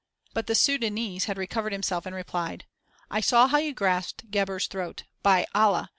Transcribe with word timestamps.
But 0.33 0.47
the 0.47 0.53
Sudânese 0.55 1.25
had 1.25 1.37
recovered 1.37 1.73
himself 1.73 2.07
and 2.07 2.15
replied: 2.15 2.65
"I 3.11 3.21
saw 3.21 3.47
how 3.47 3.59
you 3.59 3.75
grasped 3.75 4.31
Gebhr's 4.31 4.65
throat. 4.65 5.03
By 5.21 5.45
Allah! 5.53 5.89